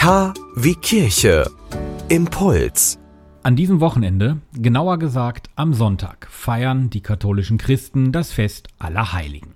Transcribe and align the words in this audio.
K 0.00 0.32
wie 0.56 0.76
Kirche. 0.76 1.44
Impuls. 2.08 2.98
An 3.42 3.54
diesem 3.54 3.80
Wochenende, 3.80 4.38
genauer 4.54 4.98
gesagt 4.98 5.50
am 5.56 5.74
Sonntag, 5.74 6.26
feiern 6.30 6.88
die 6.88 7.02
katholischen 7.02 7.58
Christen 7.58 8.10
das 8.10 8.32
Fest 8.32 8.68
aller 8.78 9.12
Heiligen. 9.12 9.52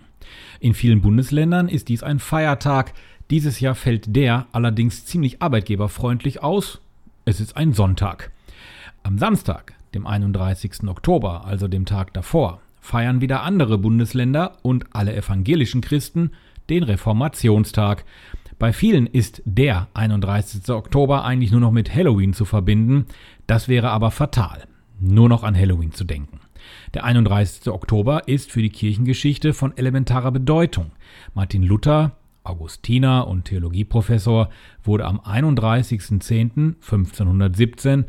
In 0.60 0.74
vielen 0.74 1.00
Bundesländern 1.00 1.70
ist 1.70 1.88
dies 1.88 2.02
ein 2.02 2.18
Feiertag. 2.18 2.92
Dieses 3.30 3.58
Jahr 3.60 3.74
fällt 3.74 4.14
der 4.14 4.46
allerdings 4.52 5.06
ziemlich 5.06 5.40
arbeitgeberfreundlich 5.40 6.42
aus. 6.42 6.82
Es 7.24 7.40
ist 7.40 7.56
ein 7.56 7.72
Sonntag. 7.72 8.30
Am 9.02 9.16
Samstag, 9.16 9.72
dem 9.94 10.06
31. 10.06 10.86
Oktober, 10.86 11.46
also 11.46 11.68
dem 11.68 11.86
Tag 11.86 12.12
davor, 12.12 12.60
feiern 12.82 13.22
wieder 13.22 13.44
andere 13.44 13.78
Bundesländer 13.78 14.58
und 14.60 14.94
alle 14.94 15.16
evangelischen 15.16 15.80
Christen 15.80 16.32
den 16.68 16.82
Reformationstag. 16.82 18.04
Bei 18.58 18.72
vielen 18.72 19.06
ist 19.06 19.42
der 19.44 19.88
31. 19.94 20.68
Oktober 20.70 21.24
eigentlich 21.24 21.50
nur 21.50 21.60
noch 21.60 21.72
mit 21.72 21.94
Halloween 21.94 22.32
zu 22.32 22.44
verbinden. 22.44 23.06
Das 23.46 23.68
wäre 23.68 23.90
aber 23.90 24.10
fatal, 24.10 24.64
nur 25.00 25.28
noch 25.28 25.42
an 25.42 25.56
Halloween 25.56 25.92
zu 25.92 26.04
denken. 26.04 26.40
Der 26.94 27.04
31. 27.04 27.72
Oktober 27.72 28.26
ist 28.28 28.50
für 28.50 28.62
die 28.62 28.70
Kirchengeschichte 28.70 29.52
von 29.52 29.76
elementarer 29.76 30.32
Bedeutung. 30.32 30.92
Martin 31.34 31.62
Luther, 31.62 32.12
Augustiner 32.42 33.26
und 33.26 33.44
Theologieprofessor, 33.46 34.48
wurde 34.82 35.04
am 35.04 35.20
31.10.1517 35.20 38.04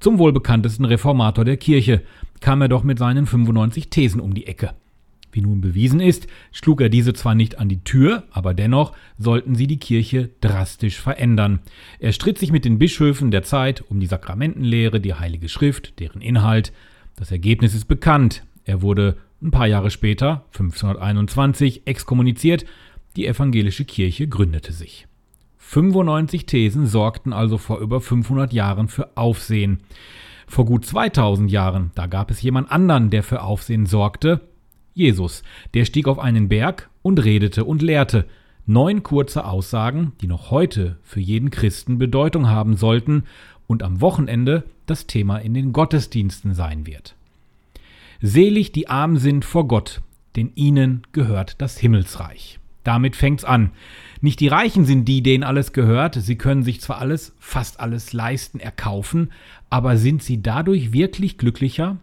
zum 0.00 0.18
wohl 0.18 0.32
bekanntesten 0.32 0.84
Reformator 0.84 1.44
der 1.44 1.56
Kirche, 1.56 2.02
kam 2.40 2.62
er 2.62 2.68
doch 2.68 2.84
mit 2.84 2.98
seinen 2.98 3.26
95 3.26 3.90
Thesen 3.90 4.20
um 4.20 4.32
die 4.32 4.46
Ecke. 4.46 4.74
Wie 5.30 5.42
nun 5.42 5.60
bewiesen 5.60 6.00
ist, 6.00 6.26
schlug 6.52 6.80
er 6.80 6.88
diese 6.88 7.12
zwar 7.12 7.34
nicht 7.34 7.58
an 7.58 7.68
die 7.68 7.84
Tür, 7.84 8.24
aber 8.30 8.54
dennoch 8.54 8.92
sollten 9.18 9.54
sie 9.54 9.66
die 9.66 9.78
Kirche 9.78 10.30
drastisch 10.40 11.00
verändern. 11.00 11.60
Er 11.98 12.12
stritt 12.12 12.38
sich 12.38 12.50
mit 12.50 12.64
den 12.64 12.78
Bischöfen 12.78 13.30
der 13.30 13.42
Zeit 13.42 13.84
um 13.88 14.00
die 14.00 14.06
Sakramentenlehre, 14.06 15.00
die 15.00 15.14
Heilige 15.14 15.48
Schrift, 15.48 16.00
deren 16.00 16.22
Inhalt. 16.22 16.72
Das 17.16 17.30
Ergebnis 17.30 17.74
ist 17.74 17.86
bekannt. 17.86 18.44
Er 18.64 18.82
wurde 18.82 19.16
ein 19.42 19.50
paar 19.50 19.66
Jahre 19.66 19.90
später, 19.90 20.44
1521, 20.52 21.86
exkommuniziert. 21.86 22.64
Die 23.16 23.26
evangelische 23.26 23.84
Kirche 23.84 24.28
gründete 24.28 24.72
sich. 24.72 25.06
95 25.58 26.46
Thesen 26.46 26.86
sorgten 26.86 27.32
also 27.32 27.58
vor 27.58 27.78
über 27.80 28.00
500 28.00 28.52
Jahren 28.52 28.88
für 28.88 29.16
Aufsehen. 29.16 29.80
Vor 30.46 30.64
gut 30.64 30.86
2000 30.86 31.50
Jahren, 31.50 31.90
da 31.94 32.06
gab 32.06 32.30
es 32.30 32.40
jemand 32.40 32.72
anderen, 32.72 33.10
der 33.10 33.22
für 33.22 33.42
Aufsehen 33.42 33.84
sorgte, 33.84 34.40
Jesus, 34.98 35.42
der 35.74 35.84
stieg 35.84 36.08
auf 36.08 36.18
einen 36.18 36.48
Berg 36.48 36.90
und 37.02 37.24
redete 37.24 37.64
und 37.64 37.82
lehrte. 37.82 38.26
Neun 38.66 39.02
kurze 39.02 39.44
Aussagen, 39.44 40.12
die 40.20 40.26
noch 40.26 40.50
heute 40.50 40.98
für 41.02 41.20
jeden 41.20 41.50
Christen 41.50 41.98
Bedeutung 41.98 42.48
haben 42.48 42.76
sollten 42.76 43.22
und 43.66 43.82
am 43.82 44.00
Wochenende 44.00 44.64
das 44.86 45.06
Thema 45.06 45.38
in 45.38 45.54
den 45.54 45.72
Gottesdiensten 45.72 46.52
sein 46.52 46.86
wird. 46.86 47.14
Selig 48.20 48.72
die 48.72 48.88
arm 48.88 49.16
sind 49.16 49.44
vor 49.44 49.68
Gott, 49.68 50.02
denn 50.36 50.50
ihnen 50.56 51.02
gehört 51.12 51.60
das 51.62 51.78
Himmelsreich. 51.78 52.58
Damit 52.82 53.14
fängt's 53.14 53.44
an. 53.44 53.70
Nicht 54.20 54.40
die 54.40 54.48
Reichen 54.48 54.84
sind 54.84 55.06
die, 55.06 55.22
denen 55.22 55.44
alles 55.44 55.72
gehört, 55.72 56.16
sie 56.16 56.36
können 56.36 56.64
sich 56.64 56.80
zwar 56.80 56.98
alles, 56.98 57.34
fast 57.38 57.78
alles 57.78 58.12
leisten, 58.12 58.58
erkaufen, 58.58 59.30
aber 59.70 59.96
sind 59.96 60.22
sie 60.22 60.42
dadurch 60.42 60.92
wirklich 60.92 61.38
glücklicher? 61.38 61.98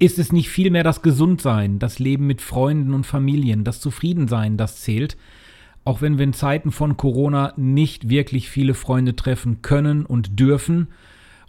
Ist 0.00 0.20
es 0.20 0.30
nicht 0.30 0.48
vielmehr 0.48 0.84
das 0.84 1.02
Gesundsein, 1.02 1.80
das 1.80 1.98
Leben 1.98 2.28
mit 2.28 2.40
Freunden 2.40 2.94
und 2.94 3.04
Familien, 3.04 3.64
das 3.64 3.80
Zufriedensein, 3.80 4.56
das 4.56 4.80
zählt? 4.80 5.16
Auch 5.84 6.00
wenn 6.02 6.18
wir 6.18 6.24
in 6.24 6.32
Zeiten 6.32 6.70
von 6.70 6.96
Corona 6.96 7.52
nicht 7.56 8.08
wirklich 8.08 8.48
viele 8.48 8.74
Freunde 8.74 9.16
treffen 9.16 9.60
können 9.60 10.06
und 10.06 10.38
dürfen 10.38 10.88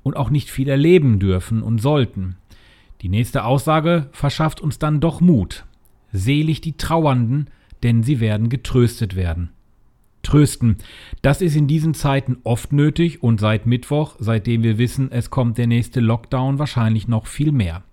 und 0.02 0.18
auch 0.18 0.32
nicht 0.32 0.50
viel 0.50 0.68
erleben 0.68 1.20
dürfen 1.20 1.62
und 1.62 1.80
sollten. 1.80 2.38
Die 3.02 3.10
nächste 3.10 3.44
Aussage 3.44 4.08
verschafft 4.14 4.62
uns 4.62 4.80
dann 4.80 5.00
doch 5.00 5.22
Mut. 5.22 5.66
Selig 6.12 6.60
die 6.62 6.76
Trauernden, 6.76 7.52
denn 7.84 8.02
sie 8.02 8.20
werden 8.20 8.50
getröstet 8.50 9.16
werden. 9.16 9.52
Trösten, 10.24 10.78
das 11.22 11.42
ist 11.42 11.56
in 11.56 11.68
diesen 11.68 11.94
Zeiten 11.94 12.38
oft 12.44 12.74
nötig 12.74 13.22
und 13.22 13.40
seit 13.40 13.68
Mittwoch, 13.68 14.16
seitdem 14.18 14.64
wir 14.64 14.80
wissen, 14.80 15.12
es 15.12 15.30
kommt 15.30 15.60
der 15.60 15.68
nächste 15.68 16.00
Lockdown, 16.00 16.58
wahrscheinlich 16.58 17.08
noch 17.08 17.28
viel 17.28 17.52
mehr. 17.52 17.84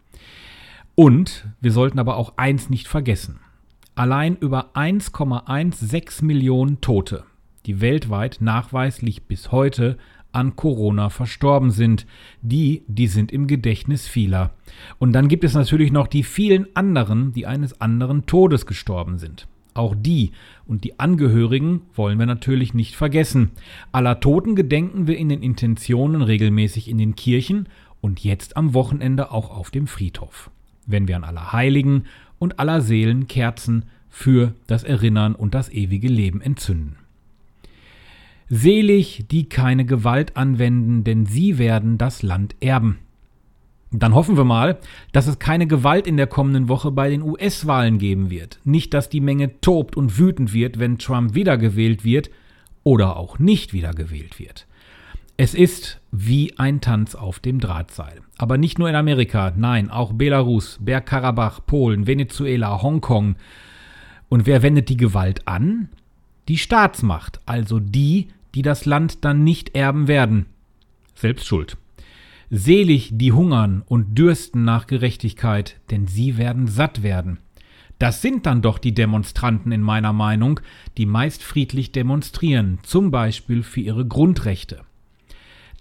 Und 0.97 1.47
wir 1.61 1.73
sollten 1.73 1.99
aber 1.99 2.17
auch 2.17 2.39
eins 2.39 2.71
nicht 2.71 2.89
vergessen. 2.89 3.39
Allein 3.95 4.35
über 4.35 4.75
1,16 4.75 6.25
Millionen 6.25 6.81
Tote, 6.81 7.25
die 7.67 7.83
weltweit 7.83 8.39
nachweislich 8.41 9.25
bis 9.25 9.53
heute 9.53 9.99
an 10.33 10.57
Corona 10.57 11.11
verstorben 11.11 11.71
sind. 11.71 12.07
Die, 12.41 12.83
die 12.89 13.09
sind 13.09 13.31
im 13.31 13.47
Gedächtnis 13.47 14.09
vieler. 14.09 14.53
Und 14.99 15.13
dann 15.13 15.29
gibt 15.29 15.45
es 15.45 15.53
natürlich 15.53 15.93
noch 15.93 16.07
die 16.07 16.23
vielen 16.23 16.67
anderen, 16.75 17.35
die 17.35 17.47
eines 17.47 17.79
anderen 17.79 18.25
Todes 18.25 18.65
gestorben 18.65 19.19
sind. 19.19 19.49
Auch 19.75 19.95
die 19.95 20.33
und 20.65 20.83
die 20.85 20.99
Angehörigen 20.99 21.83
wollen 21.95 22.19
wir 22.19 22.25
natürlich 22.25 22.73
nicht 22.73 22.97
vergessen. 22.97 23.51
Aller 23.93 24.19
Toten 24.21 24.57
gedenken 24.57 25.07
wir 25.07 25.19
in 25.19 25.29
den 25.29 25.43
Intentionen 25.43 26.23
regelmäßig 26.23 26.89
in 26.89 26.97
den 26.97 27.17
Kirchen 27.17 27.69
und 28.01 28.25
jetzt 28.25 28.57
am 28.57 28.73
Wochenende 28.73 29.31
auch 29.31 29.51
auf 29.51 29.71
dem 29.71 29.87
Friedhof 29.87 30.51
wenn 30.87 31.09
wir 31.09 31.17
an 31.17 31.25
aller 31.25 31.53
Heiligen 31.53 32.05
und 32.39 32.59
aller 32.59 32.81
Seelen 32.81 33.29
Kerzen 33.29 33.85
für 34.09 34.55
das 34.67 34.85
Erinnern 34.85 35.35
und 35.35 35.55
das 35.55 35.69
ewige 35.71 36.09
Leben 36.09 36.41
entzünden. 36.41 36.97
Selig, 38.49 39.27
die 39.31 39.49
keine 39.49 39.85
Gewalt 39.85 40.37
anwenden, 40.37 41.03
denn 41.05 41.27
sie 41.27 41.59
werden 41.59 41.99
das 41.99 42.23
Land 42.23 42.55
erben. 42.61 42.99
Dann 43.91 44.15
hoffen 44.15 44.37
wir 44.37 44.45
mal, 44.45 44.79
dass 45.13 45.27
es 45.27 45.39
keine 45.39 45.67
Gewalt 45.67 46.07
in 46.07 46.17
der 46.17 46.27
kommenden 46.27 46.69
Woche 46.69 46.91
bei 46.91 47.09
den 47.09 47.23
US-Wahlen 47.23 47.99
geben 47.99 48.31
wird. 48.31 48.59
Nicht, 48.65 48.95
dass 48.95 49.09
die 49.09 49.21
Menge 49.21 49.61
tobt 49.61 49.97
und 49.97 50.19
wütend 50.19 50.53
wird, 50.53 50.79
wenn 50.79 50.99
Trump 50.99 51.35
wiedergewählt 51.35 52.05
wird 52.05 52.31
oder 52.83 53.17
auch 53.17 53.39
nicht 53.39 53.73
wiedergewählt 53.73 54.39
wird. 54.39 54.67
Es 55.39 55.53
ist 55.53 56.01
wie 56.13 56.59
ein 56.59 56.81
Tanz 56.81 57.15
auf 57.15 57.41
dem 57.41 57.61
Drahtseil. 57.61 58.23
Aber 58.39 58.57
nicht 58.57 58.79
nur 58.79 58.89
in 58.89 58.95
Amerika, 58.95 59.53
nein, 59.55 59.91
auch 59.91 60.15
Belarus, 60.15 60.79
Bergkarabach, 60.81 61.61
Polen, 61.67 62.07
Venezuela, 62.07 62.81
Hongkong. 62.81 63.37
Und 64.31 64.47
wer 64.47 64.63
wendet 64.63 64.89
die 64.89 64.97
Gewalt 64.97 65.47
an? 65.47 65.91
Die 66.49 66.57
Staatsmacht, 66.57 67.41
also 67.45 67.81
die, 67.81 68.29
die 68.55 68.63
das 68.63 68.87
Land 68.87 69.27
dann 69.27 69.45
nicht 69.45 69.77
erben 69.77 70.09
werden. 70.09 70.47
Selbst 71.15 71.47
schuld. 71.47 71.77
Selig 72.49 73.11
die 73.13 73.33
hungern 73.33 73.83
und 73.87 74.17
dürsten 74.17 74.65
nach 74.65 74.87
Gerechtigkeit, 74.87 75.77
denn 75.91 76.07
sie 76.07 76.39
werden 76.39 76.67
satt 76.67 77.03
werden. 77.03 77.41
Das 77.99 78.23
sind 78.23 78.47
dann 78.47 78.63
doch 78.63 78.79
die 78.79 78.95
Demonstranten 78.95 79.71
in 79.73 79.83
meiner 79.83 80.15
Meinung, 80.15 80.61
die 80.97 81.07
meist 81.07 81.43
friedlich 81.43 81.93
demonstrieren, 81.93 82.79
zum 82.83 83.11
Beispiel 83.11 83.63
für 83.63 83.81
ihre 83.81 84.07
Grundrechte. 84.07 84.81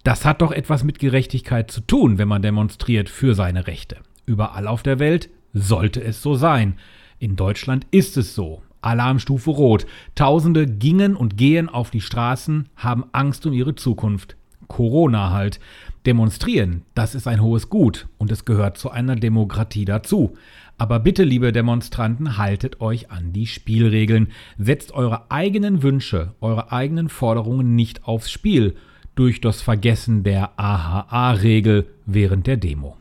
Das 0.05 0.23
hat 0.23 0.43
doch 0.43 0.51
etwas 0.51 0.83
mit 0.83 0.99
Gerechtigkeit 0.99 1.71
zu 1.71 1.81
tun, 1.81 2.19
wenn 2.19 2.27
man 2.27 2.43
demonstriert 2.43 3.09
für 3.09 3.33
seine 3.33 3.65
Rechte. 3.65 3.97
Überall 4.27 4.67
auf 4.67 4.83
der 4.83 4.99
Welt 4.99 5.31
sollte 5.51 5.99
es 6.03 6.21
so 6.21 6.35
sein. 6.35 6.75
In 7.17 7.35
Deutschland 7.35 7.87
ist 7.89 8.15
es 8.15 8.35
so. 8.35 8.61
Alarmstufe 8.81 9.49
Rot. 9.49 9.87
Tausende 10.13 10.67
gingen 10.67 11.15
und 11.15 11.37
gehen 11.37 11.69
auf 11.69 11.89
die 11.89 12.01
Straßen, 12.01 12.69
haben 12.75 13.05
Angst 13.13 13.47
um 13.47 13.53
ihre 13.53 13.73
Zukunft. 13.73 14.35
Corona 14.67 15.31
halt. 15.31 15.59
Demonstrieren, 16.05 16.83
das 16.93 17.15
ist 17.15 17.27
ein 17.27 17.41
hohes 17.41 17.71
Gut 17.71 18.07
und 18.19 18.31
es 18.31 18.45
gehört 18.45 18.77
zu 18.77 18.91
einer 18.91 19.15
Demokratie 19.15 19.85
dazu. 19.85 20.35
Aber 20.77 20.99
bitte, 20.99 21.23
liebe 21.23 21.51
Demonstranten, 21.51 22.37
haltet 22.37 22.79
euch 22.79 23.09
an 23.09 23.33
die 23.33 23.47
Spielregeln. 23.47 24.27
Setzt 24.59 24.91
eure 24.91 25.31
eigenen 25.31 25.81
Wünsche, 25.81 26.35
eure 26.41 26.71
eigenen 26.71 27.09
Forderungen 27.09 27.73
nicht 27.73 28.03
aufs 28.05 28.29
Spiel 28.29 28.75
durch 29.15 29.41
das 29.41 29.61
Vergessen 29.61 30.23
der 30.23 30.59
AHA-Regel 30.59 31.87
während 32.05 32.47
der 32.47 32.57
Demo. 32.57 32.97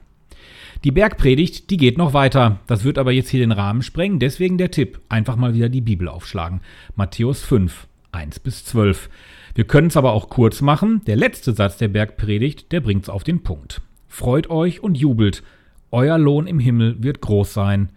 Die 0.84 0.90
Bergpredigt, 0.90 1.70
die 1.70 1.76
geht 1.76 1.96
noch 1.96 2.12
weiter. 2.12 2.60
Das 2.66 2.84
wird 2.84 2.98
aber 2.98 3.10
jetzt 3.10 3.30
hier 3.30 3.40
den 3.40 3.52
Rahmen 3.52 3.82
sprengen. 3.82 4.18
Deswegen 4.18 4.58
der 4.58 4.70
Tipp: 4.70 5.00
einfach 5.08 5.36
mal 5.36 5.54
wieder 5.54 5.68
die 5.68 5.80
Bibel 5.80 6.08
aufschlagen. 6.08 6.60
Matthäus 6.94 7.42
5, 7.42 7.86
1 8.12 8.40
bis 8.40 8.64
12. 8.66 9.08
Wir 9.54 9.64
können 9.64 9.86
es 9.86 9.96
aber 9.96 10.12
auch 10.12 10.28
kurz 10.28 10.60
machen. 10.60 11.00
Der 11.06 11.16
letzte 11.16 11.54
Satz 11.54 11.78
der 11.78 11.88
Bergpredigt, 11.88 12.70
der 12.70 12.80
bringt 12.80 13.04
es 13.04 13.08
auf 13.08 13.24
den 13.24 13.42
Punkt. 13.42 13.80
Freut 14.08 14.50
euch 14.50 14.82
und 14.82 14.96
jubelt. 14.96 15.42
Euer 15.90 16.18
Lohn 16.18 16.46
im 16.46 16.58
Himmel 16.58 17.02
wird 17.02 17.20
groß 17.20 17.54
sein. 17.54 17.88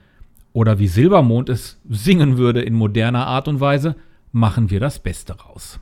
Oder 0.54 0.80
wie 0.80 0.88
Silbermond 0.88 1.50
es 1.50 1.80
singen 1.90 2.38
würde 2.38 2.62
in 2.62 2.74
moderner 2.74 3.28
Art 3.28 3.48
und 3.48 3.60
Weise, 3.60 3.96
machen 4.32 4.70
wir 4.70 4.80
das 4.80 5.00
Beste 5.00 5.34
raus. 5.34 5.80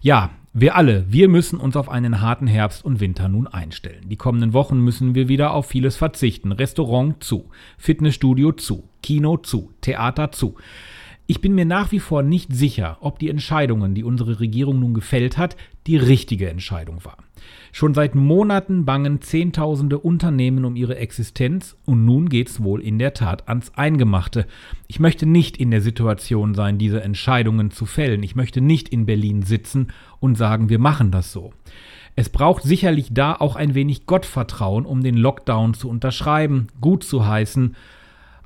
Ja, 0.00 0.30
wir 0.52 0.74
alle, 0.74 1.04
wir 1.08 1.28
müssen 1.28 1.60
uns 1.60 1.76
auf 1.76 1.88
einen 1.88 2.20
harten 2.20 2.48
Herbst 2.48 2.84
und 2.84 2.98
Winter 2.98 3.28
nun 3.28 3.46
einstellen. 3.46 4.08
Die 4.08 4.16
kommenden 4.16 4.52
Wochen 4.52 4.80
müssen 4.80 5.14
wir 5.14 5.28
wieder 5.28 5.52
auf 5.52 5.66
vieles 5.66 5.96
verzichten. 5.96 6.50
Restaurant 6.50 7.22
zu, 7.22 7.50
Fitnessstudio 7.78 8.50
zu, 8.52 8.88
Kino 9.00 9.36
zu, 9.36 9.70
Theater 9.80 10.32
zu. 10.32 10.56
Ich 11.30 11.40
bin 11.40 11.54
mir 11.54 11.64
nach 11.64 11.92
wie 11.92 12.00
vor 12.00 12.24
nicht 12.24 12.52
sicher, 12.52 12.96
ob 13.02 13.20
die 13.20 13.30
Entscheidungen, 13.30 13.94
die 13.94 14.02
unsere 14.02 14.40
Regierung 14.40 14.80
nun 14.80 14.94
gefällt 14.94 15.38
hat, 15.38 15.56
die 15.86 15.96
richtige 15.96 16.50
Entscheidung 16.50 17.04
war. 17.04 17.18
Schon 17.70 17.94
seit 17.94 18.16
Monaten 18.16 18.84
bangen 18.84 19.22
Zehntausende 19.22 20.00
Unternehmen 20.00 20.64
um 20.64 20.74
ihre 20.74 20.96
Existenz 20.96 21.76
und 21.86 22.04
nun 22.04 22.28
geht's 22.28 22.64
wohl 22.64 22.82
in 22.82 22.98
der 22.98 23.14
Tat 23.14 23.48
ans 23.48 23.72
Eingemachte. 23.76 24.44
Ich 24.88 24.98
möchte 24.98 25.24
nicht 25.24 25.56
in 25.56 25.70
der 25.70 25.82
Situation 25.82 26.56
sein, 26.56 26.78
diese 26.78 27.00
Entscheidungen 27.00 27.70
zu 27.70 27.86
fällen. 27.86 28.24
Ich 28.24 28.34
möchte 28.34 28.60
nicht 28.60 28.88
in 28.88 29.06
Berlin 29.06 29.42
sitzen 29.42 29.92
und 30.18 30.34
sagen, 30.36 30.68
wir 30.68 30.80
machen 30.80 31.12
das 31.12 31.30
so. 31.30 31.52
Es 32.16 32.28
braucht 32.28 32.64
sicherlich 32.64 33.14
da 33.14 33.36
auch 33.36 33.54
ein 33.54 33.76
wenig 33.76 34.04
Gottvertrauen, 34.06 34.84
um 34.84 35.04
den 35.04 35.16
Lockdown 35.16 35.74
zu 35.74 35.88
unterschreiben, 35.88 36.66
gut 36.80 37.04
zu 37.04 37.24
heißen, 37.24 37.76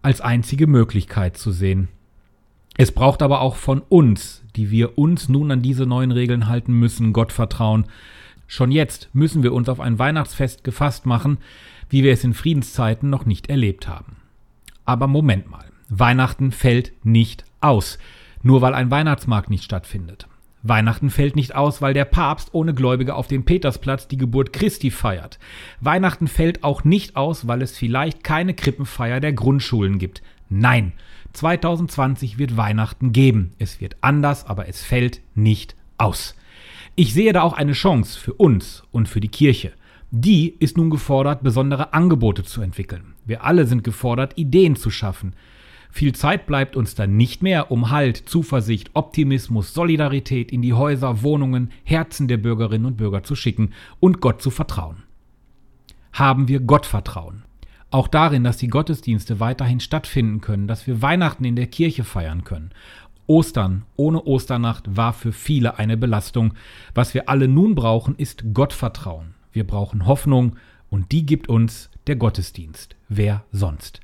als 0.03 0.21
einzige 0.21 0.67
Möglichkeit 0.67 1.39
zu 1.39 1.51
sehen. 1.51 1.89
Es 2.77 2.93
braucht 2.93 3.23
aber 3.23 3.41
auch 3.41 3.57
von 3.57 3.81
uns, 3.81 4.43
die 4.57 4.71
wir 4.71 4.99
uns 4.99 5.29
nun 5.29 5.51
an 5.51 5.63
diese 5.63 5.87
neuen 5.87 6.11
Regeln 6.11 6.49
halten 6.49 6.73
müssen, 6.73 7.13
Gottvertrauen. 7.13 7.87
Schon 8.47 8.73
jetzt 8.73 9.09
müssen 9.13 9.43
wir 9.43 9.53
uns 9.53 9.69
auf 9.69 9.81
ein 9.81 9.99
Weihnachtsfest 9.99 10.65
gefasst 10.65 11.07
machen, 11.07 11.39
wie 11.89 12.03
wir 12.03 12.13
es 12.13 12.25
in 12.25 12.35
Friedenszeiten 12.35 13.11
noch 13.11 13.27
nicht 13.27 13.49
erlebt 13.49 13.89
haben. 13.89 14.17
Aber 14.85 15.07
Moment 15.07 15.49
mal, 15.49 15.65
Weihnachten 15.89 16.51
fällt 16.51 16.93
nicht 17.05 17.45
aus, 17.61 17.99
nur 18.43 18.61
weil 18.61 18.75
ein 18.75 18.91
Weihnachtsmarkt 18.91 19.51
nicht 19.51 19.65
stattfindet. 19.65 20.27
Weihnachten 20.67 21.11
fällt 21.11 21.37
nicht 21.37 21.55
aus, 21.55 21.83
weil 21.83 21.93
der 21.93 22.07
Papst 22.07 22.49
ohne 22.53 22.73
Gläubige 22.73 23.15
auf 23.15 23.29
dem 23.29 23.45
Petersplatz 23.45 24.09
die 24.09 24.17
Geburt 24.17 24.55
Christi 24.55 24.91
feiert. 24.91 25.39
Weihnachten 25.81 26.27
fällt 26.27 26.65
auch 26.65 26.85
nicht 26.85 27.17
aus, 27.17 27.47
weil 27.47 27.61
es 27.61 27.77
vielleicht 27.77 28.25
keine 28.25 28.55
Krippenfeier 28.55 29.21
der 29.21 29.35
Grundschulen 29.35 29.99
gibt. 29.99 30.23
Nein, 30.49 30.93
2020 31.35 32.39
wird 32.39 32.57
Weihnachten 32.57 33.13
geben. 33.13 33.53
Es 33.59 33.83
wird 33.83 33.97
anders, 34.01 34.47
aber 34.47 34.67
es 34.67 34.83
fällt 34.83 35.21
nicht 35.35 35.77
aus. 35.99 36.35
Ich 36.97 37.13
sehe 37.13 37.35
da 37.35 37.43
auch 37.43 37.53
eine 37.53 37.73
Chance 37.73 38.19
für 38.19 38.33
uns 38.33 38.85
und 38.91 39.07
für 39.07 39.21
die 39.21 39.29
Kirche. 39.29 39.73
Die 40.11 40.49
ist 40.61 40.79
nun 40.79 40.89
gefordert, 40.89 41.43
besondere 41.43 41.93
Angebote 41.93 42.43
zu 42.43 42.63
entwickeln. 42.63 43.15
Wir 43.27 43.45
alle 43.45 43.67
sind 43.67 43.85
gefordert, 43.85 44.39
Ideen 44.39 44.77
zu 44.77 44.91
schaffen. 44.91 45.35
Viel 45.95 46.13
Zeit 46.13 46.47
bleibt 46.47 46.75
uns 46.75 46.97
dann 46.97 47.17
nicht 47.17 47.41
mehr, 47.41 47.71
um 47.71 47.93
Halt, 47.93 48.17
Zuversicht, 48.17 48.91
Optimismus, 48.95 49.75
Solidarität 49.75 50.51
in 50.51 50.61
die 50.61 50.73
Häuser, 50.73 51.23
Wohnungen, 51.23 51.71
Herzen 51.85 52.27
der 52.27 52.37
Bürgerinnen 52.37 52.85
und 52.85 52.97
Bürger 52.97 53.23
zu 53.23 53.37
schicken 53.37 53.71
und 54.01 54.21
Gott 54.21 54.43
zu 54.43 54.51
vertrauen. 54.51 55.05
Haben 56.13 56.49
wir 56.49 56.59
Gottvertrauen? 56.59 57.45
Auch 57.93 58.09
darin, 58.09 58.43
dass 58.43 58.57
die 58.57 58.67
Gottesdienste 58.67 59.39
weiterhin 59.39 59.79
stattfinden 59.79 60.41
können, 60.41 60.67
dass 60.67 60.89
wir 60.89 61.01
Weihnachten 61.01 61.45
in 61.45 61.55
der 61.55 61.69
Kirche 61.69 62.03
feiern 62.03 62.43
können. 62.43 62.73
Ostern 63.29 63.85
ohne 63.95 64.25
Osternacht 64.25 64.97
war 64.97 65.13
für 65.13 65.31
viele 65.31 65.79
eine 65.79 65.97
Belastung. 65.97 66.55
Was 66.93 67.15
wir 67.15 67.29
alle 67.29 67.47
nun 67.47 67.77
brauchen, 67.77 68.17
ist 68.17 68.53
Gottvertrauen. 68.53 69.35
Wir 69.53 69.65
brauchen 69.65 70.07
Hoffnung 70.07 70.57
und 70.91 71.13
die 71.13 71.25
gibt 71.25 71.49
uns 71.49 71.89
der 72.09 72.17
Gottesdienst. 72.17 72.97
Wer 73.09 73.45
sonst? 73.53 74.01